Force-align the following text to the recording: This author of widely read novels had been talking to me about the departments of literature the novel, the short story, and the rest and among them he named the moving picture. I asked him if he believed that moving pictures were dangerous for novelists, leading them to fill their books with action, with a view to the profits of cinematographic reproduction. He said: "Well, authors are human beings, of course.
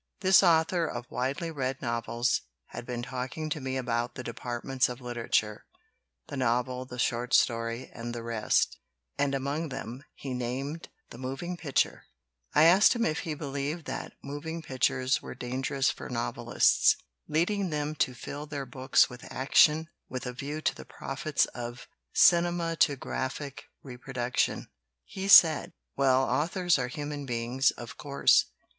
This 0.21 0.41
author 0.41 0.85
of 0.87 1.11
widely 1.11 1.51
read 1.51 1.79
novels 1.79 2.41
had 2.69 2.87
been 2.87 3.03
talking 3.03 3.51
to 3.51 3.61
me 3.61 3.77
about 3.77 4.15
the 4.15 4.23
departments 4.23 4.89
of 4.89 4.99
literature 4.99 5.67
the 6.27 6.35
novel, 6.35 6.85
the 6.85 6.97
short 6.97 7.35
story, 7.35 7.87
and 7.93 8.11
the 8.11 8.23
rest 8.23 8.79
and 9.19 9.35
among 9.35 9.69
them 9.69 10.03
he 10.15 10.33
named 10.33 10.89
the 11.11 11.19
moving 11.19 11.55
picture. 11.55 12.05
I 12.55 12.63
asked 12.63 12.93
him 12.95 13.05
if 13.05 13.19
he 13.19 13.35
believed 13.35 13.85
that 13.85 14.13
moving 14.23 14.63
pictures 14.63 15.21
were 15.21 15.35
dangerous 15.35 15.91
for 15.91 16.09
novelists, 16.09 16.95
leading 17.27 17.69
them 17.69 17.93
to 17.97 18.15
fill 18.15 18.47
their 18.47 18.65
books 18.65 19.07
with 19.07 19.31
action, 19.31 19.87
with 20.09 20.25
a 20.25 20.33
view 20.33 20.61
to 20.61 20.73
the 20.73 20.83
profits 20.83 21.45
of 21.53 21.87
cinematographic 22.11 23.65
reproduction. 23.83 24.67
He 25.05 25.27
said: 25.27 25.73
"Well, 25.95 26.23
authors 26.23 26.79
are 26.79 26.87
human 26.87 27.27
beings, 27.27 27.69
of 27.69 27.97
course. 27.97 28.45